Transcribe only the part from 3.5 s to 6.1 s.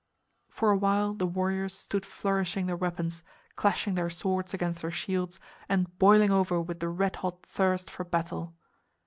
clashing their swords against their shields and